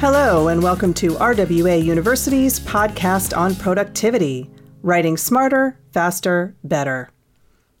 Hello, 0.00 0.48
and 0.48 0.62
welcome 0.62 0.94
to 0.94 1.10
RWA 1.16 1.84
University's 1.84 2.58
podcast 2.58 3.36
on 3.36 3.54
productivity 3.54 4.50
writing 4.82 5.18
smarter, 5.18 5.78
faster, 5.92 6.56
better. 6.64 7.10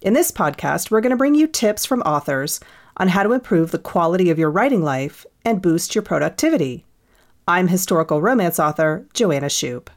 In 0.02 0.12
this 0.12 0.30
podcast, 0.30 0.90
we're 0.90 1.00
going 1.00 1.12
to 1.12 1.16
bring 1.16 1.34
you 1.34 1.46
tips 1.46 1.86
from 1.86 2.02
authors 2.02 2.60
on 2.98 3.08
how 3.08 3.22
to 3.22 3.32
improve 3.32 3.70
the 3.70 3.78
quality 3.78 4.28
of 4.28 4.38
your 4.38 4.50
writing 4.50 4.82
life 4.82 5.24
and 5.46 5.62
boost 5.62 5.94
your 5.94 6.02
productivity. 6.02 6.84
I'm 7.48 7.68
historical 7.68 8.20
romance 8.20 8.60
author 8.60 9.06
Joanna 9.14 9.48
Shupe. 9.48 9.88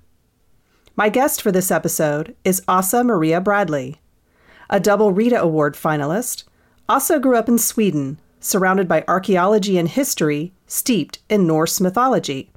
My 0.96 1.10
guest 1.10 1.42
for 1.42 1.52
this 1.52 1.72
episode 1.72 2.38
is 2.46 2.64
Asa 2.70 3.04
Maria 3.04 3.42
Bradley. 3.42 4.00
A 4.70 4.80
double 4.80 5.12
Rita 5.12 5.42
Award 5.42 5.76
finalist, 5.76 6.46
Asa 6.88 7.20
grew 7.20 7.36
up 7.36 7.50
in 7.50 7.58
Sweden, 7.58 8.18
surrounded 8.44 8.88
by 8.88 9.06
archaeology 9.08 9.78
and 9.78 9.88
history 9.88 10.54
steeped 10.68 11.20
in 11.30 11.48
Norse 11.48 11.80
mythology, 11.80 12.52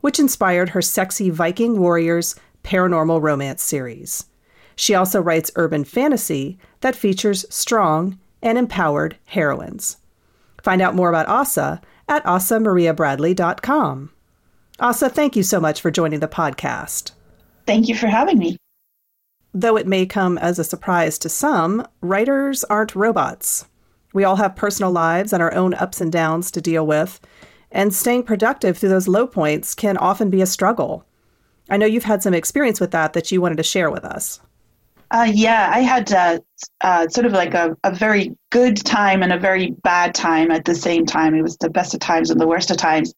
which 0.00 0.18
inspired 0.18 0.70
her 0.70 0.82
sexy 0.82 1.30
Viking 1.30 1.78
warriors 1.78 2.34
paranormal 2.64 3.22
romance 3.22 3.62
series. 3.62 4.26
She 4.76 4.94
also 4.94 5.20
writes 5.20 5.50
urban 5.56 5.84
fantasy 5.84 6.58
that 6.80 6.96
features 6.96 7.46
strong 7.50 8.18
and 8.42 8.58
empowered 8.58 9.16
heroines. 9.26 9.96
Find 10.62 10.82
out 10.82 10.94
more 10.94 11.08
about 11.08 11.28
Asa 11.28 11.80
at 12.08 12.24
asamariabradley.com. 12.24 14.10
Asa, 14.80 15.08
thank 15.08 15.36
you 15.36 15.42
so 15.42 15.60
much 15.60 15.80
for 15.80 15.90
joining 15.90 16.20
the 16.20 16.28
podcast. 16.28 17.12
Thank 17.66 17.88
you 17.88 17.94
for 17.94 18.06
having 18.06 18.38
me. 18.38 18.56
Though 19.52 19.76
it 19.76 19.86
may 19.86 20.06
come 20.06 20.38
as 20.38 20.58
a 20.58 20.64
surprise 20.64 21.18
to 21.18 21.28
some, 21.28 21.86
writers 22.00 22.64
aren't 22.64 22.94
robots. 22.94 23.66
We 24.12 24.24
all 24.24 24.36
have 24.36 24.56
personal 24.56 24.90
lives 24.90 25.32
and 25.32 25.42
our 25.42 25.52
own 25.54 25.74
ups 25.74 26.00
and 26.00 26.10
downs 26.10 26.50
to 26.52 26.60
deal 26.60 26.86
with, 26.86 27.20
and 27.70 27.94
staying 27.94 28.22
productive 28.24 28.78
through 28.78 28.88
those 28.88 29.08
low 29.08 29.26
points 29.26 29.74
can 29.74 29.96
often 29.96 30.30
be 30.30 30.40
a 30.40 30.46
struggle. 30.46 31.04
I 31.70 31.76
know 31.76 31.86
you've 31.86 32.04
had 32.04 32.22
some 32.22 32.34
experience 32.34 32.80
with 32.80 32.92
that 32.92 33.12
that 33.12 33.30
you 33.30 33.40
wanted 33.40 33.58
to 33.58 33.62
share 33.62 33.90
with 33.90 34.04
us. 34.04 34.40
Uh, 35.10 35.30
yeah, 35.32 35.70
I 35.72 35.80
had 35.80 36.12
uh, 36.12 36.38
uh, 36.82 37.08
sort 37.08 37.26
of 37.26 37.32
like 37.32 37.54
a, 37.54 37.74
a 37.84 37.94
very 37.94 38.36
good 38.50 38.76
time 38.84 39.22
and 39.22 39.32
a 39.32 39.38
very 39.38 39.70
bad 39.82 40.14
time 40.14 40.50
at 40.50 40.66
the 40.66 40.74
same 40.74 41.06
time. 41.06 41.34
It 41.34 41.42
was 41.42 41.56
the 41.58 41.70
best 41.70 41.94
of 41.94 42.00
times 42.00 42.30
and 42.30 42.40
the 42.40 42.46
worst 42.46 42.70
of 42.70 42.76
times. 42.76 43.14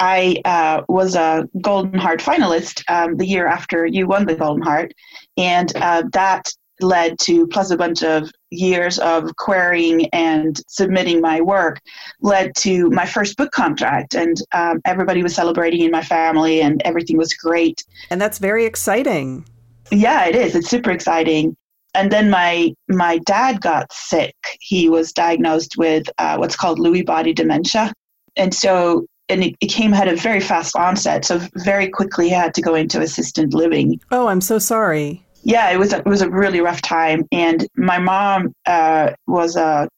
I 0.00 0.40
uh, 0.44 0.82
was 0.88 1.14
a 1.16 1.48
Golden 1.60 1.98
Heart 1.98 2.20
finalist 2.20 2.82
um, 2.88 3.16
the 3.16 3.26
year 3.26 3.46
after 3.46 3.84
you 3.86 4.06
won 4.06 4.26
the 4.26 4.34
Golden 4.34 4.62
Heart, 4.62 4.94
and 5.36 5.72
uh, 5.76 6.04
that 6.12 6.52
led 6.80 7.18
to 7.20 7.46
plus 7.48 7.70
a 7.70 7.76
bunch 7.76 8.02
of 8.02 8.30
years 8.50 8.98
of 8.98 9.34
querying 9.36 10.08
and 10.10 10.60
submitting 10.68 11.20
my 11.20 11.40
work 11.40 11.80
led 12.20 12.54
to 12.56 12.88
my 12.90 13.06
first 13.06 13.36
book 13.36 13.50
contract. 13.52 14.14
And 14.14 14.36
um, 14.52 14.80
everybody 14.84 15.22
was 15.22 15.34
celebrating 15.34 15.82
in 15.82 15.90
my 15.90 16.02
family 16.02 16.60
and 16.60 16.80
everything 16.84 17.16
was 17.16 17.34
great. 17.34 17.84
And 18.10 18.20
that's 18.20 18.38
very 18.38 18.64
exciting. 18.64 19.46
Yeah 19.90 20.26
it 20.26 20.34
is. 20.34 20.54
It's 20.54 20.68
super 20.68 20.90
exciting. 20.90 21.56
And 21.94 22.12
then 22.12 22.30
my 22.30 22.74
my 22.88 23.18
dad 23.24 23.60
got 23.60 23.92
sick. 23.92 24.34
He 24.60 24.88
was 24.88 25.12
diagnosed 25.12 25.76
with 25.78 26.04
uh, 26.18 26.36
what's 26.36 26.56
called 26.56 26.78
lewy 26.78 27.04
body 27.04 27.32
dementia. 27.32 27.92
And 28.36 28.54
so 28.54 29.06
and 29.30 29.44
it, 29.44 29.54
it 29.60 29.66
came 29.66 29.92
had 29.92 30.08
a 30.08 30.16
very 30.16 30.40
fast 30.40 30.76
onset. 30.76 31.24
So 31.24 31.40
very 31.56 31.88
quickly 31.88 32.26
he 32.28 32.34
had 32.34 32.54
to 32.54 32.62
go 32.62 32.74
into 32.74 33.00
assisted 33.00 33.54
living. 33.54 34.00
Oh 34.10 34.28
i'm 34.28 34.40
so 34.40 34.58
sorry 34.58 35.24
yeah, 35.42 35.70
it 35.70 35.78
was 35.78 35.92
a, 35.92 35.98
it 35.98 36.06
was 36.06 36.22
a 36.22 36.30
really 36.30 36.60
rough 36.60 36.82
time. 36.82 37.26
And 37.32 37.66
my 37.76 37.98
mom 37.98 38.54
uh, 38.66 39.12
was 39.26 39.56
a 39.56 39.88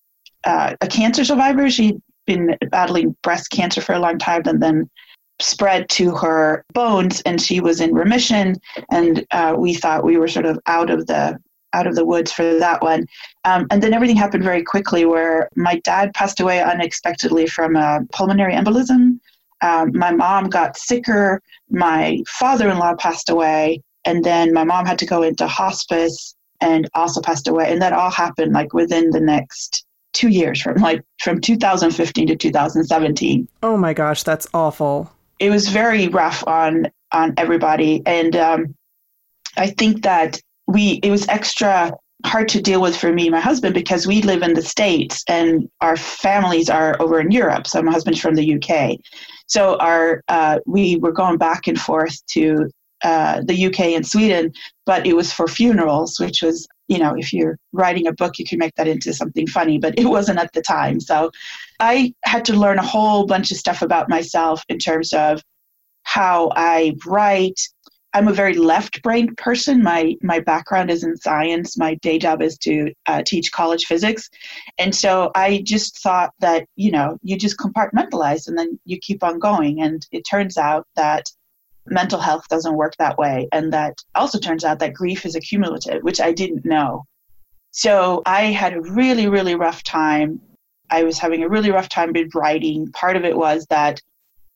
uh, 0.45 0.75
a 0.81 0.87
cancer 0.87 1.25
survivor. 1.25 1.69
She'd 1.69 2.01
been 2.27 2.57
battling 2.71 3.17
breast 3.23 3.51
cancer 3.51 3.81
for 3.81 3.95
a 3.95 3.99
long 3.99 4.19
time, 4.19 4.43
and 4.47 4.63
then 4.63 4.89
spread 5.41 5.89
to 5.91 6.15
her 6.17 6.65
bones, 6.73 7.21
and 7.23 7.41
she 7.41 7.61
was 7.61 7.81
in 7.81 7.95
remission. 7.95 8.57
And 8.91 9.25
uh, 9.31 9.55
we 9.59 9.75
thought 9.75 10.05
we 10.05 10.17
were 10.17 10.29
sort 10.29 10.47
of 10.47 10.59
out 10.67 10.91
of 10.91 11.07
the 11.07 11.39
out 11.73 11.87
of 11.87 11.95
the 11.95 12.05
woods 12.05 12.33
for 12.33 12.59
that 12.59 12.83
one. 12.83 13.07
Um, 13.45 13.67
and 13.71 13.83
then 13.83 13.93
everything 13.93 14.17
happened 14.17 14.43
very 14.43 14.63
quickly, 14.63 15.05
where 15.05 15.49
my 15.57 15.81
dad 15.85 16.13
passed 16.15 16.41
away 16.41 16.63
unexpectedly 16.63 17.47
from 17.47 17.77
a 17.77 18.01
pulmonary 18.13 18.55
embolism. 18.55 19.21
Um, 19.63 19.93
my 19.95 20.11
mom 20.11 20.49
got 20.49 20.77
sicker. 20.77 21.41
My 21.71 22.23
father-in-law 22.27 22.97
passed 22.97 23.31
away 23.31 23.83
and 24.11 24.25
then 24.25 24.53
my 24.53 24.65
mom 24.65 24.87
had 24.87 24.99
to 24.99 25.07
go 25.07 25.23
into 25.23 25.47
hospice 25.47 26.35
and 26.61 26.91
also 26.95 27.21
passed 27.21 27.47
away. 27.47 27.71
And 27.71 27.81
that 27.81 27.93
all 27.93 28.11
happened 28.11 28.53
like 28.53 28.75
within 28.75 29.11
the 29.11 29.21
next 29.21 29.87
two 30.13 30.29
years 30.29 30.61
from 30.61 30.75
like 30.79 31.01
from 31.23 31.41
2015 31.41 32.27
to 32.27 32.35
2017 32.35 33.47
oh 33.63 33.77
my 33.77 33.95
gosh 33.95 34.25
that's 34.25 34.49
awful. 34.53 35.09
It 35.39 35.51
was 35.51 35.69
very 35.69 36.09
rough 36.09 36.43
on 36.49 36.89
on 37.13 37.35
everybody. 37.37 38.03
And 38.05 38.35
um, 38.35 38.75
i 39.57 39.69
think 39.69 40.03
that 40.03 40.41
we 40.67 41.01
it 41.05 41.11
was 41.11 41.29
extra 41.29 41.93
hard 42.25 42.49
to 42.49 42.61
deal 42.61 42.83
with 42.83 42.97
for 42.97 43.13
me 43.13 43.27
and 43.27 43.33
my 43.33 43.41
husband 43.41 43.73
because 43.73 44.07
we 44.07 44.21
live 44.23 44.43
in 44.43 44.55
the 44.55 44.63
states 44.63 45.25
and 45.29 45.69
our 45.81 45.97
families 45.97 46.69
are 46.69 47.01
over 47.01 47.21
in 47.21 47.31
europe. 47.31 47.67
So 47.69 47.81
my 47.81 47.93
husband's 47.93 48.21
from 48.21 48.35
the 48.35 48.55
uk 48.57 48.99
so 49.47 49.77
our 49.79 50.23
uh, 50.29 50.59
we 50.67 50.97
were 50.97 51.13
going 51.13 51.39
back 51.39 51.67
and 51.69 51.81
forth 51.81 52.17
to 52.35 52.69
uh, 53.03 53.43
the 53.45 53.67
UK 53.67 53.81
and 53.81 54.07
Sweden, 54.07 54.53
but 54.87 55.07
it 55.07 55.17
was 55.17 55.33
for 55.33 55.49
funerals, 55.49 56.19
which 56.21 56.43
was, 56.43 56.67
you 56.89 56.99
know, 56.99 57.15
if 57.17 57.33
you're 57.33 57.57
writing 57.73 58.07
a 58.07 58.13
book, 58.13 58.39
you 58.39 58.45
can 58.45 58.59
make 58.59 58.75
that 58.75 58.89
into 58.89 59.13
something 59.13 59.47
funny, 59.47 59.79
but 59.79 59.99
it 59.99 60.07
wasn't 60.07 60.39
at 60.39 60.53
the 60.53 60.63
time. 60.63 61.01
So 61.01 61.31
I 61.79 62.13
had 62.25 62.45
to 62.47 62.55
learn 62.55 62.79
a 62.79 62.87
whole 62.87 63.27
bunch 63.27 63.51
of 63.51 63.57
stuff 63.57 63.83
about 63.83 64.09
myself 64.09 64.63
in 64.69 64.79
terms 64.79 65.13
of 65.13 65.43
how 66.03 66.51
I 66.57 66.95
write. 67.07 67.61
I'm 68.13 68.27
a 68.27 68.33
very 68.33 68.55
left-brained 68.55 69.37
person. 69.37 69.85
My 69.85 70.17
my 70.21 70.41
background 70.41 70.91
is 70.91 71.05
in 71.05 71.17
science. 71.17 71.79
My 71.79 71.95
day 71.97 72.19
job 72.19 72.43
is 72.43 72.59
to 72.59 72.93
uh, 73.07 73.23
teach 73.25 73.53
college 73.53 73.85
physics, 73.85 74.29
and 74.79 74.93
so 74.93 75.31
I 75.37 75.63
just 75.65 76.03
thought 76.03 76.31
that 76.41 76.67
you 76.75 76.91
know 76.91 77.19
you 77.23 77.39
just 77.39 77.57
compartmentalize 77.57 78.49
and 78.49 78.59
then 78.59 78.81
you 78.85 78.99
keep 79.01 79.23
on 79.23 79.39
going. 79.39 79.81
And 79.81 80.05
it 80.11 80.23
turns 80.23 80.59
out 80.59 80.87
that 80.97 81.31
mental 81.87 82.21
health 82.21 82.47
doesn't 82.49 82.77
work 82.77 82.95
that 82.99 83.19
way. 83.19 83.49
And 83.53 83.73
that 83.73 84.03
also 84.15 84.39
turns 84.39 84.65
out 84.65 84.79
that 84.81 84.95
grief 84.95 85.25
is 85.25 85.35
accumulative, 85.35 86.03
which 86.03 86.21
I 86.21 86.33
didn't 86.33 86.65
know. 86.65 87.05
So 87.73 88.23
I 88.27 88.47
had 88.47 88.75
a 88.75 88.81
really, 88.81 89.29
really 89.29 89.55
rough 89.55 89.83
time. 89.83 90.41
I 90.91 91.05
was 91.05 91.19
having 91.19 91.43
a 91.43 91.49
really 91.49 91.71
rough 91.71 91.89
time 91.89 92.13
with 92.13 92.35
writing. 92.35 92.91
Part 92.93 93.17
of 93.17 93.25
it 93.25 93.37
was 93.37 93.67
that 93.71 94.01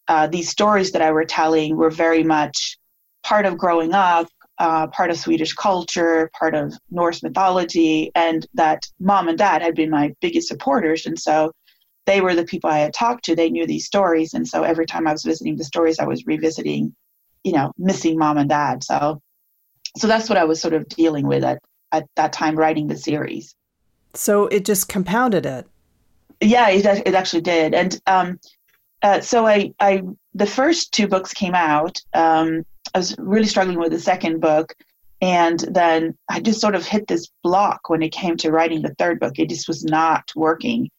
uh, 0.09 0.27
these 0.27 0.51
stories 0.51 0.93
that 0.93 1.03
I 1.03 1.13
were 1.13 1.25
telling 1.25 1.77
were 1.77 1.91
very 1.91 2.25
much 2.25 2.77
part 3.23 3.47
of 3.47 3.57
growing 3.57 3.95
up, 3.95 4.29
uh, 4.59 4.89
part 4.89 5.11
of 5.11 5.17
Swedish 5.17 5.53
culture, 5.55 6.31
part 6.39 6.55
of 6.55 6.75
Norse 6.91 7.23
mythology, 7.23 8.11
and 8.15 8.47
that 8.55 8.87
mom 9.01 9.29
and 9.29 9.39
dad 9.39 9.63
had 9.63 9.75
been 9.75 9.91
my 9.91 10.13
biggest 10.21 10.49
supporters. 10.49 11.07
And 11.07 11.19
so 11.19 11.53
they 12.07 12.21
were 12.21 12.35
the 12.35 12.45
people 12.45 12.69
I 12.69 12.81
had 12.81 12.93
talked 12.93 13.25
to. 13.25 13.35
They 13.35 13.51
knew 13.51 13.67
these 13.67 13.87
stories. 13.87 14.35
And 14.35 14.47
so 14.47 14.63
every 14.63 14.87
time 14.87 15.07
I 15.07 15.13
was 15.13 15.25
visiting 15.25 15.57
the 15.57 15.65
stories, 15.65 15.99
I 15.99 16.05
was 16.05 16.27
revisiting 16.27 16.95
you 17.45 17.53
know 17.53 17.73
missing 17.79 18.19
mom 18.19 18.39
and 18.39 18.49
dad. 18.49 18.83
So 18.83 19.23
so 19.97 20.07
that's 20.07 20.29
what 20.29 20.39
i 20.39 20.45
was 20.45 20.61
sort 20.61 20.75
of 20.75 20.89
dealing 20.89 21.27
with 21.27 21.45
at 21.45 21.61
at 21.93 22.09
that 22.17 22.33
time 22.33 22.57
writing 22.57 22.89
the 22.89 22.97
series. 22.97 23.55
So 24.15 24.47
it 24.49 24.65
just 24.65 24.89
compounded 24.89 25.47
it. 25.47 25.67
Yeah 26.41 26.69
it, 26.71 26.85
it 27.07 27.15
actually 27.15 27.43
did. 27.43 27.75
And 27.75 28.01
um 28.07 28.41
uh, 29.03 29.21
so 29.21 29.47
i 29.47 29.73
i 29.81 30.03
the 30.35 30.47
first 30.47 30.93
two 30.93 31.07
books 31.07 31.33
came 31.33 31.55
out 31.55 32.01
um 32.15 32.65
i 32.95 32.99
was 32.99 33.15
really 33.19 33.47
struggling 33.47 33.79
with 33.79 33.93
the 33.93 34.01
second 34.01 34.41
book. 34.41 34.75
And 35.21 35.61
then 35.61 36.17
i 36.29 36.41
just 36.41 36.61
sort 36.61 36.75
of 36.75 36.87
hit 36.87 37.07
this 37.07 37.29
block 37.43 37.89
when 37.89 38.03
it 38.03 38.13
came 38.13 38.37
to 38.39 38.51
writing 38.51 38.83
the 38.83 38.95
third 38.99 39.21
book. 39.21 39.39
It 39.39 39.51
just 39.51 39.69
was 39.69 39.85
not 39.85 40.33
working. 40.35 40.91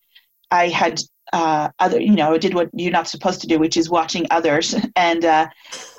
I 0.52 0.70
had 0.70 1.02
uh, 1.36 1.70
other, 1.80 2.00
you 2.00 2.16
know, 2.16 2.38
did 2.38 2.54
what 2.54 2.70
you're 2.74 2.94
not 2.94 3.10
supposed 3.10 3.42
to 3.42 3.48
do, 3.48 3.60
which 3.60 3.76
is 3.76 3.90
watching 3.90 4.26
others. 4.32 4.74
And 4.96 5.26
uh, 5.26 5.48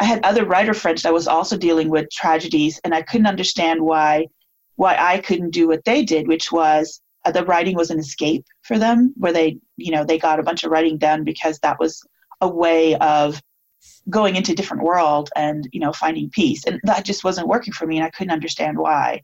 I 0.00 0.04
had 0.04 0.24
other 0.24 0.46
writer 0.46 0.72
friends 0.72 1.02
that 1.02 1.12
was 1.12 1.28
also 1.28 1.58
dealing 1.58 1.90
with 1.90 2.10
tragedies, 2.10 2.80
and 2.82 2.94
I 2.94 3.02
couldn't 3.02 3.26
understand 3.26 3.82
why 3.82 4.28
why 4.76 4.96
I 4.98 5.18
couldn't 5.18 5.50
do 5.50 5.68
what 5.68 5.84
they 5.84 6.02
did, 6.04 6.26
which 6.26 6.50
was 6.50 7.00
uh, 7.26 7.30
the 7.30 7.44
writing 7.44 7.76
was 7.76 7.90
an 7.90 7.98
escape 7.98 8.44
for 8.62 8.78
them, 8.78 9.12
where 9.16 9.32
they, 9.32 9.58
you 9.76 9.90
know, 9.92 10.04
they 10.04 10.18
got 10.18 10.40
a 10.40 10.42
bunch 10.42 10.64
of 10.64 10.70
writing 10.70 10.96
done 10.96 11.24
because 11.24 11.58
that 11.58 11.78
was 11.78 12.02
a 12.40 12.48
way 12.48 12.94
of 12.96 13.40
going 14.08 14.36
into 14.36 14.52
a 14.52 14.54
different 14.54 14.82
world 14.82 15.28
and 15.36 15.68
you 15.72 15.80
know 15.80 15.92
finding 15.92 16.30
peace 16.30 16.64
and 16.64 16.80
that 16.84 17.04
just 17.04 17.24
wasn't 17.24 17.46
working 17.46 17.72
for 17.72 17.86
me 17.86 17.96
and 17.96 18.06
i 18.06 18.10
couldn't 18.10 18.32
understand 18.32 18.76
why 18.78 19.22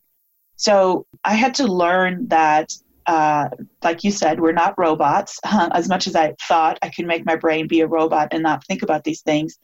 so 0.57 1.07
i 1.25 1.35
had 1.35 1.55
to 1.55 1.67
learn 1.67 2.27
that 2.29 2.73
uh, 3.07 3.49
like 3.83 4.05
you 4.05 4.11
said, 4.11 4.41
we're 4.41 4.53
not 4.53 4.75
robots. 4.79 5.39
Uh, 5.53 5.69
as 5.75 5.89
much 5.89 6.07
as 6.07 6.17
I 6.17 6.35
thought 6.49 6.79
I 6.83 6.89
could 6.89 7.07
make 7.07 7.27
my 7.27 7.37
brain 7.37 7.69
be 7.69 7.81
a 7.81 7.87
robot 7.87 8.29
and 8.33 8.43
not 8.43 8.65
think 8.67 8.83
about 8.83 9.05
these 9.05 9.21
things, 9.21 9.59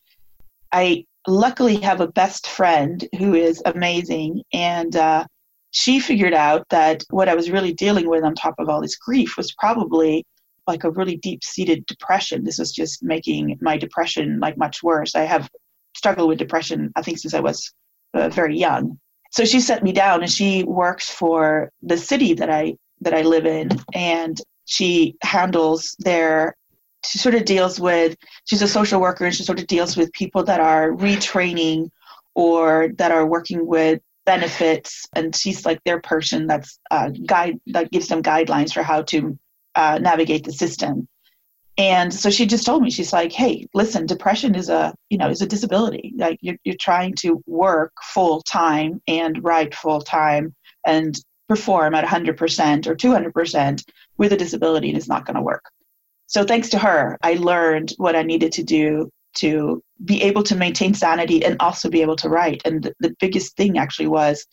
I 0.70 1.06
luckily 1.26 1.76
have 1.80 2.00
a 2.00 2.08
best 2.08 2.46
friend 2.46 3.06
who 3.18 3.34
is 3.34 3.62
amazing. 3.64 4.42
And 4.52 4.94
uh, 4.94 5.24
she 5.70 5.98
figured 5.98 6.34
out 6.34 6.68
that 6.68 7.04
what 7.10 7.28
I 7.28 7.34
was 7.34 7.50
really 7.50 7.72
dealing 7.72 8.08
with 8.08 8.22
on 8.22 8.34
top 8.34 8.54
of 8.58 8.68
all 8.68 8.82
this 8.82 8.96
grief 8.96 9.36
was 9.38 9.54
probably 9.54 10.26
like 10.66 10.84
a 10.84 10.90
really 10.90 11.16
deep 11.16 11.42
seated 11.42 11.86
depression. 11.86 12.44
This 12.44 12.58
was 12.58 12.72
just 12.72 13.02
making 13.02 13.58
my 13.60 13.78
depression 13.78 14.38
like 14.40 14.58
much 14.58 14.82
worse. 14.82 15.14
I 15.14 15.22
have 15.22 15.48
struggled 15.96 16.28
with 16.28 16.38
depression, 16.38 16.92
I 16.96 17.02
think, 17.02 17.18
since 17.18 17.34
I 17.34 17.40
was 17.40 17.72
uh, 18.14 18.28
very 18.28 18.56
young. 18.56 18.98
So 19.30 19.44
she 19.44 19.60
set 19.60 19.82
me 19.82 19.92
down, 19.92 20.22
and 20.22 20.30
she 20.30 20.64
works 20.64 21.10
for 21.10 21.70
the 21.82 21.98
city 21.98 22.34
that 22.34 22.50
I 22.50 22.76
that 23.00 23.14
I 23.14 23.22
live 23.22 23.46
in, 23.46 23.70
and 23.94 24.40
she 24.64 25.16
handles 25.22 25.96
their. 25.98 26.56
She 27.04 27.18
sort 27.18 27.34
of 27.36 27.44
deals 27.44 27.78
with. 27.78 28.16
She's 28.44 28.62
a 28.62 28.68
social 28.68 29.00
worker, 29.00 29.24
and 29.24 29.34
she 29.34 29.44
sort 29.44 29.60
of 29.60 29.66
deals 29.66 29.96
with 29.96 30.12
people 30.12 30.42
that 30.44 30.60
are 30.60 30.90
retraining 30.92 31.90
or 32.34 32.90
that 32.98 33.10
are 33.10 33.26
working 33.26 33.66
with 33.66 34.00
benefits 34.28 35.06
and 35.16 35.34
she's 35.34 35.64
like 35.64 35.82
their 35.84 36.00
person 36.02 36.46
that's 36.46 36.78
uh, 36.90 37.08
guide 37.24 37.58
that 37.66 37.90
gives 37.90 38.08
them 38.08 38.22
guidelines 38.22 38.74
for 38.74 38.82
how 38.82 39.00
to 39.00 39.38
uh, 39.74 39.98
navigate 40.02 40.44
the 40.44 40.52
system 40.52 41.08
and 41.78 42.12
so 42.12 42.28
she 42.28 42.44
just 42.44 42.66
told 42.66 42.82
me 42.82 42.90
she's 42.90 43.12
like 43.12 43.32
hey 43.32 43.66
listen 43.72 44.04
depression 44.04 44.54
is 44.54 44.68
a 44.68 44.94
you 45.08 45.16
know 45.16 45.30
is 45.30 45.40
a 45.40 45.46
disability 45.46 46.12
like 46.16 46.38
you're, 46.42 46.58
you're 46.64 46.76
trying 46.78 47.14
to 47.14 47.42
work 47.46 47.90
full 48.02 48.42
time 48.42 49.00
and 49.08 49.42
write 49.42 49.74
full 49.74 50.02
time 50.02 50.54
and 50.86 51.18
perform 51.48 51.94
at 51.94 52.04
100% 52.04 52.86
or 52.86 52.94
200% 52.94 53.84
with 54.18 54.32
a 54.32 54.36
disability 54.36 54.88
and 54.88 54.98
it's 54.98 55.08
not 55.08 55.24
going 55.24 55.36
to 55.36 55.42
work 55.42 55.64
so 56.26 56.44
thanks 56.44 56.68
to 56.68 56.78
her 56.78 57.16
i 57.22 57.34
learned 57.34 57.92
what 57.96 58.14
i 58.14 58.22
needed 58.22 58.52
to 58.52 58.62
do 58.62 59.10
to 59.38 59.82
be 60.04 60.22
able 60.22 60.42
to 60.42 60.56
maintain 60.56 60.94
sanity 60.94 61.44
and 61.44 61.56
also 61.60 61.88
be 61.88 62.02
able 62.02 62.16
to 62.16 62.28
write. 62.28 62.60
And 62.64 62.82
the, 62.82 62.94
the 63.00 63.16
biggest 63.20 63.56
thing 63.56 63.78
actually 63.78 64.08
was 64.08 64.44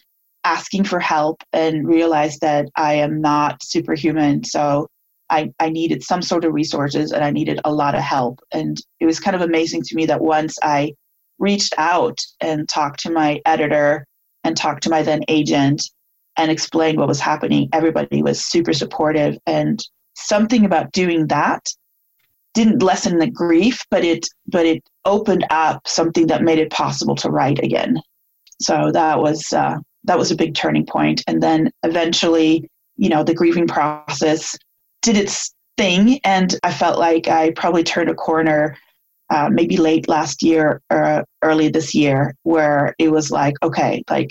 asking 0.43 0.83
for 0.83 0.99
help 0.99 1.41
and 1.53 1.87
realize 1.87 2.37
that 2.39 2.67
I 2.75 2.93
am 2.93 3.19
not 3.19 3.63
superhuman. 3.63 4.43
So 4.43 4.87
I, 5.29 5.51
I 5.59 5.69
needed 5.69 6.03
some 6.03 6.21
sort 6.21 6.45
of 6.45 6.53
resources 6.53 7.11
and 7.11 7.23
I 7.23 7.31
needed 7.31 7.59
a 7.65 7.73
lot 7.73 7.95
of 7.95 8.01
help. 8.01 8.39
And 8.51 8.79
it 8.99 9.07
was 9.07 9.19
kind 9.19 9.35
of 9.35 9.41
amazing 9.41 9.81
to 9.83 9.95
me 9.95 10.05
that 10.05 10.21
once 10.21 10.57
I 10.61 10.93
reached 11.39 11.73
out 11.77 12.19
and 12.41 12.69
talked 12.69 12.99
to 13.01 13.11
my 13.11 13.41
editor 13.45 14.05
and 14.43 14.55
talked 14.55 14.83
to 14.83 14.91
my 14.91 15.01
then 15.01 15.23
agent 15.27 15.81
and 16.37 16.51
explained 16.51 16.97
what 16.97 17.07
was 17.07 17.19
happening, 17.19 17.69
everybody 17.73 18.21
was 18.21 18.43
super 18.43 18.73
supportive. 18.73 19.37
And 19.45 19.81
something 20.15 20.65
about 20.65 20.91
doing 20.91 21.27
that 21.27 21.67
didn't 22.53 22.81
lessen 22.81 23.19
the 23.19 23.29
grief, 23.29 23.83
but 23.91 24.03
it 24.03 24.27
but 24.47 24.65
it 24.65 24.81
opened 25.03 25.45
up 25.49 25.87
something 25.87 26.27
that 26.27 26.41
made 26.41 26.57
it 26.57 26.71
possible 26.71 27.15
to 27.15 27.29
write 27.29 27.59
again. 27.63 28.01
So 28.61 28.91
that 28.93 29.19
was 29.19 29.53
uh, 29.53 29.77
that 30.05 30.17
was 30.17 30.31
a 30.31 30.35
big 30.35 30.55
turning 30.55 30.85
point. 30.85 31.21
And 31.27 31.43
then 31.43 31.71
eventually, 31.83 32.67
you 32.95 33.09
know, 33.09 33.23
the 33.23 33.33
grieving 33.33 33.67
process 33.67 34.57
did 35.01 35.17
its 35.17 35.53
thing, 35.77 36.19
and 36.23 36.55
I 36.63 36.71
felt 36.71 36.97
like 36.97 37.27
I 37.27 37.51
probably 37.51 37.83
turned 37.83 38.09
a 38.09 38.15
corner. 38.15 38.77
Uh, 39.31 39.49
maybe 39.51 39.75
late 39.75 40.07
last 40.07 40.43
year 40.43 40.83
or 40.91 41.25
early 41.41 41.67
this 41.67 41.95
year, 41.95 42.35
where 42.43 42.93
it 42.99 43.11
was 43.11 43.31
like, 43.31 43.55
okay, 43.63 44.03
like 44.07 44.29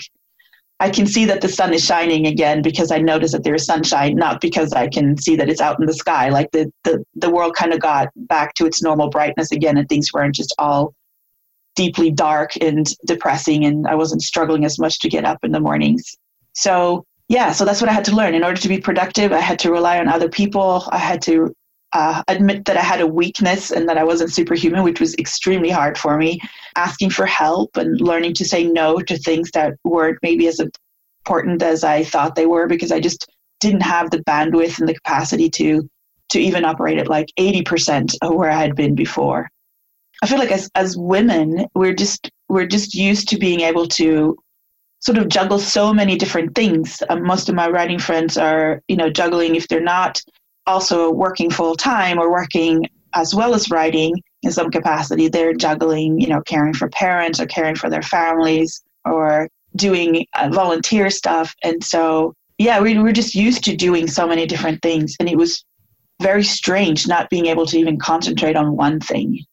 I 0.79 0.89
can 0.89 1.07
see 1.07 1.25
that 1.25 1.41
the 1.41 1.47
sun 1.47 1.73
is 1.73 1.85
shining 1.85 2.27
again 2.27 2.61
because 2.61 2.91
I 2.91 2.97
notice 2.97 3.31
that 3.31 3.43
there 3.43 3.55
is 3.55 3.65
sunshine, 3.65 4.15
not 4.15 4.41
because 4.41 4.73
I 4.73 4.89
can 4.89 5.17
see 5.17 5.35
that 5.37 5.49
it's 5.49 5.61
out 5.61 5.79
in 5.79 5.85
the 5.85 5.93
sky. 5.93 6.29
Like 6.29 6.51
the, 6.51 6.71
the, 6.83 7.03
the 7.15 7.29
world 7.29 7.55
kind 7.55 7.73
of 7.73 7.79
got 7.79 8.09
back 8.15 8.53
to 8.55 8.65
its 8.65 8.83
normal 8.83 9.09
brightness 9.09 9.51
again 9.51 9.77
and 9.77 9.87
things 9.87 10.11
weren't 10.13 10.35
just 10.35 10.53
all 10.59 10.93
deeply 11.75 12.11
dark 12.11 12.51
and 12.59 12.87
depressing 13.05 13.65
and 13.65 13.87
I 13.87 13.95
wasn't 13.95 14.21
struggling 14.21 14.65
as 14.65 14.77
much 14.77 14.99
to 14.99 15.09
get 15.09 15.23
up 15.23 15.39
in 15.43 15.51
the 15.51 15.59
mornings. 15.59 16.17
So 16.53 17.05
yeah, 17.29 17.51
so 17.51 17.65
that's 17.65 17.81
what 17.81 17.89
I 17.89 17.93
had 17.93 18.05
to 18.05 18.15
learn. 18.15 18.35
In 18.35 18.43
order 18.43 18.59
to 18.59 18.67
be 18.67 18.79
productive, 18.79 19.31
I 19.31 19.39
had 19.39 19.59
to 19.59 19.71
rely 19.71 19.99
on 19.99 20.07
other 20.07 20.29
people. 20.29 20.87
I 20.89 20.97
had 20.97 21.21
to 21.23 21.53
uh, 21.95 22.21
admit 22.27 22.65
that 22.65 22.75
I 22.75 22.81
had 22.81 22.99
a 22.99 23.07
weakness 23.07 23.71
and 23.71 23.87
that 23.87 23.97
I 23.97 24.03
wasn't 24.03 24.33
superhuman, 24.33 24.83
which 24.83 24.99
was 24.99 25.15
extremely 25.15 25.69
hard 25.69 25.97
for 25.97 26.17
me. 26.17 26.41
Asking 26.75 27.09
for 27.09 27.25
help 27.25 27.77
and 27.77 28.01
learning 28.01 28.33
to 28.33 28.45
say 28.45 28.65
no 28.65 28.99
to 28.99 29.17
things 29.17 29.49
that 29.51 29.75
weren't 29.85 30.19
maybe 30.21 30.47
as 30.47 30.59
important 30.59 31.63
as 31.63 31.85
I 31.85 32.03
thought 32.03 32.35
they 32.35 32.47
were 32.47 32.67
because 32.67 32.91
I 32.91 32.99
just 32.99 33.29
didn't 33.61 33.83
have 33.83 34.11
the 34.11 34.19
bandwidth 34.25 34.77
and 34.79 34.89
the 34.89 34.93
capacity 34.93 35.49
to 35.51 35.89
to 36.31 36.39
even 36.39 36.65
operate 36.65 36.97
at 36.97 37.07
like 37.07 37.29
80% 37.39 38.15
of 38.21 38.33
where 38.33 38.51
I 38.51 38.59
had 38.59 38.75
been 38.75 38.93
before. 38.93 39.47
I 40.21 40.27
feel 40.27 40.39
like 40.39 40.51
as 40.51 40.69
as 40.75 40.97
women, 40.97 41.65
we're 41.75 41.93
just 41.93 42.29
we're 42.49 42.65
just 42.65 42.93
used 42.93 43.29
to 43.29 43.37
being 43.37 43.61
able 43.61 43.87
to 43.99 44.37
sort 44.99 45.17
of 45.17 45.29
juggle 45.29 45.59
so 45.59 45.93
many 45.93 46.17
different 46.17 46.55
things. 46.55 47.01
Um, 47.07 47.23
most 47.23 47.47
of 47.47 47.55
my 47.55 47.69
writing 47.69 47.99
friends 47.99 48.37
are, 48.37 48.81
you 48.89 48.97
know, 48.97 49.09
juggling 49.09 49.55
if 49.55 49.69
they're 49.69 49.79
not 49.79 50.21
also 50.67 51.11
working 51.11 51.49
full 51.49 51.75
time 51.75 52.19
or 52.19 52.31
working 52.31 52.85
as 53.13 53.33
well 53.33 53.55
as 53.55 53.71
writing 53.71 54.21
in 54.43 54.51
some 54.51 54.69
capacity. 54.69 55.27
They're 55.27 55.53
juggling, 55.53 56.19
you 56.19 56.27
know, 56.27 56.41
caring 56.41 56.73
for 56.73 56.89
parents 56.89 57.39
or 57.39 57.45
caring 57.45 57.75
for 57.75 57.89
their 57.89 58.01
families 58.01 58.83
or 59.05 59.49
doing 59.75 60.25
uh, 60.33 60.49
volunteer 60.49 61.09
stuff. 61.09 61.55
And 61.63 61.83
so, 61.83 62.33
yeah, 62.57 62.79
we 62.79 62.97
were 62.97 63.11
just 63.11 63.35
used 63.35 63.63
to 63.65 63.75
doing 63.75 64.07
so 64.07 64.27
many 64.27 64.45
different 64.45 64.81
things. 64.81 65.15
And 65.19 65.29
it 65.29 65.37
was 65.37 65.65
very 66.21 66.43
strange 66.43 67.07
not 67.07 67.29
being 67.29 67.47
able 67.47 67.65
to 67.65 67.77
even 67.77 67.97
concentrate 67.97 68.55
on 68.55 68.75
one 68.75 68.99
thing. 68.99 69.43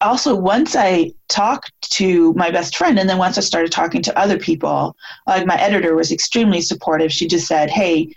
Also, 0.00 0.34
once 0.34 0.74
I 0.74 1.12
talked 1.28 1.72
to 1.92 2.32
my 2.34 2.50
best 2.50 2.76
friend, 2.76 2.98
and 2.98 3.08
then 3.08 3.18
once 3.18 3.38
I 3.38 3.40
started 3.40 3.70
talking 3.70 4.02
to 4.02 4.18
other 4.18 4.36
people, 4.36 4.96
like 5.28 5.46
my 5.46 5.56
editor 5.60 5.94
was 5.94 6.10
extremely 6.10 6.60
supportive. 6.60 7.12
She 7.12 7.28
just 7.28 7.46
said, 7.46 7.70
Hey, 7.70 8.12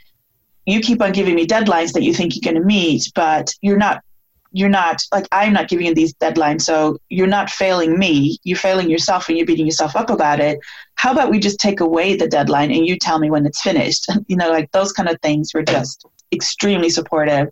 you 0.66 0.80
keep 0.80 1.02
on 1.02 1.12
giving 1.12 1.36
me 1.36 1.46
deadlines 1.46 1.94
that 1.94 2.04
you 2.04 2.14
think 2.14 2.34
you're 2.36 2.52
going 2.52 2.62
to 2.62 2.66
meet, 2.66 3.12
but 3.16 3.54
you're 3.62 3.78
not 3.78 4.02
you're 4.52 4.70
not 4.70 5.02
like 5.12 5.28
I'm 5.34 5.52
not 5.52 5.68
giving 5.68 5.86
you 5.86 5.94
these 5.94 6.14
deadlines, 6.14 6.62
so 6.62 6.98
you're 7.10 7.28
not 7.28 7.50
failing 7.50 8.00
me. 8.00 8.40
You're 8.44 8.58
failing 8.58 8.90
yourself 8.90 9.28
and 9.28 9.38
you're 9.38 9.46
beating 9.46 9.66
yourself 9.66 9.98
up 9.98 10.10
about 10.10 10.40
it. 10.40 10.60
How 10.96 11.12
about 11.12 11.30
we 11.30 11.40
just 11.40 11.60
take 11.60 11.82
away 11.82 12.16
the 12.16 12.28
deadline 12.28 12.72
and 12.72 12.88
you 12.88 12.98
tell 12.98 13.20
me 13.20 13.30
when 13.30 13.46
it's 13.46 13.62
finished? 13.62 14.08
you 14.28 14.38
know, 14.38 14.50
like 14.50 14.72
those 14.72 14.94
kind 14.94 15.10
of 15.10 15.20
things 15.22 15.54
were 15.54 15.62
just 15.64 16.06
extremely 16.32 16.90
supportive. 16.90 17.50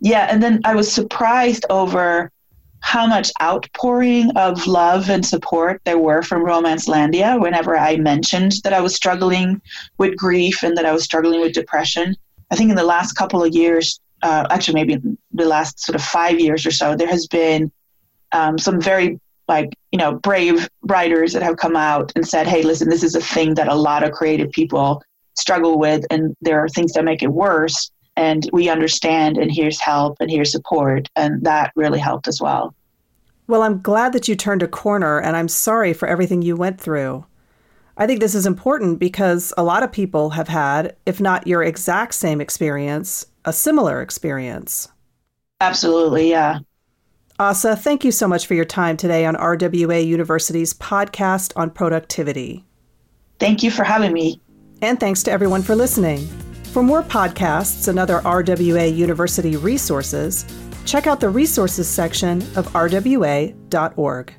Yeah, 0.00 0.28
and 0.30 0.42
then 0.42 0.62
I 0.64 0.74
was 0.74 0.90
surprised 0.90 1.66
over 1.68 2.32
how 2.80 3.06
much 3.06 3.30
outpouring 3.42 4.30
of 4.36 4.66
love 4.66 5.10
and 5.10 5.24
support 5.24 5.82
there 5.84 5.98
were 5.98 6.22
from 6.22 6.44
Romancelandia 6.44 7.38
whenever 7.38 7.76
I 7.76 7.96
mentioned 7.96 8.54
that 8.64 8.72
I 8.72 8.80
was 8.80 8.94
struggling 8.94 9.60
with 9.98 10.16
grief 10.16 10.62
and 10.62 10.74
that 10.78 10.86
I 10.86 10.92
was 10.92 11.04
struggling 11.04 11.42
with 11.42 11.52
depression. 11.52 12.16
I 12.50 12.56
think 12.56 12.70
in 12.70 12.76
the 12.76 12.84
last 12.84 13.12
couple 13.12 13.42
of 13.42 13.54
years, 13.54 14.00
uh, 14.22 14.46
actually 14.50 14.74
maybe 14.74 15.00
the 15.32 15.44
last 15.44 15.80
sort 15.80 15.96
of 15.96 16.02
five 16.02 16.40
years 16.40 16.66
or 16.66 16.70
so, 16.70 16.96
there 16.96 17.08
has 17.08 17.26
been 17.26 17.70
um, 18.32 18.58
some 18.58 18.80
very 18.80 19.20
like 19.48 19.70
you 19.90 19.98
know 19.98 20.14
brave 20.14 20.68
writers 20.82 21.32
that 21.32 21.42
have 21.42 21.56
come 21.56 21.76
out 21.76 22.12
and 22.14 22.26
said, 22.26 22.46
"Hey, 22.46 22.62
listen, 22.62 22.88
this 22.88 23.02
is 23.02 23.14
a 23.14 23.20
thing 23.20 23.54
that 23.54 23.68
a 23.68 23.74
lot 23.74 24.02
of 24.04 24.12
creative 24.12 24.50
people 24.52 25.02
struggle 25.36 25.78
with, 25.78 26.04
and 26.10 26.36
there 26.40 26.60
are 26.60 26.68
things 26.68 26.92
that 26.92 27.04
make 27.04 27.22
it 27.22 27.32
worse." 27.32 27.90
And 28.16 28.48
we 28.52 28.68
understand, 28.68 29.38
and 29.38 29.50
here's 29.50 29.80
help, 29.80 30.16
and 30.20 30.30
here's 30.30 30.52
support, 30.52 31.08
and 31.16 31.42
that 31.44 31.72
really 31.74 31.98
helped 31.98 32.28
as 32.28 32.40
well. 32.40 32.74
Well, 33.46 33.62
I'm 33.62 33.80
glad 33.80 34.12
that 34.12 34.28
you 34.28 34.36
turned 34.36 34.62
a 34.62 34.68
corner, 34.68 35.18
and 35.18 35.36
I'm 35.36 35.48
sorry 35.48 35.92
for 35.92 36.06
everything 36.06 36.42
you 36.42 36.54
went 36.56 36.80
through. 36.80 37.24
I 37.96 38.06
think 38.06 38.20
this 38.20 38.34
is 38.34 38.46
important 38.46 38.98
because 38.98 39.52
a 39.58 39.62
lot 39.62 39.82
of 39.82 39.92
people 39.92 40.30
have 40.30 40.48
had, 40.48 40.96
if 41.06 41.20
not 41.20 41.46
your 41.46 41.62
exact 41.62 42.14
same 42.14 42.40
experience, 42.40 43.26
a 43.44 43.52
similar 43.52 44.00
experience. 44.00 44.88
Absolutely, 45.60 46.30
yeah. 46.30 46.60
Asa, 47.38 47.74
thank 47.74 48.04
you 48.04 48.12
so 48.12 48.28
much 48.28 48.46
for 48.46 48.54
your 48.54 48.64
time 48.64 48.96
today 48.96 49.24
on 49.24 49.34
RWA 49.34 50.06
University's 50.06 50.74
podcast 50.74 51.52
on 51.56 51.70
productivity. 51.70 52.64
Thank 53.38 53.62
you 53.62 53.70
for 53.70 53.82
having 53.82 54.12
me. 54.12 54.40
And 54.82 55.00
thanks 55.00 55.22
to 55.24 55.32
everyone 55.32 55.62
for 55.62 55.74
listening. 55.74 56.26
For 56.72 56.82
more 56.82 57.02
podcasts 57.02 57.88
and 57.88 57.98
other 57.98 58.20
RWA 58.20 58.94
University 58.94 59.56
resources, 59.56 60.44
check 60.84 61.06
out 61.06 61.20
the 61.20 61.30
resources 61.30 61.88
section 61.88 62.42
of 62.56 62.68
rwa.org. 62.72 64.34